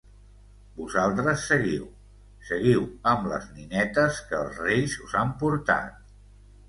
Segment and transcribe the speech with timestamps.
[0.77, 1.83] Vosaltres, seguiu,
[2.49, 6.01] seguiu amb les ninetes que els reis us han portat!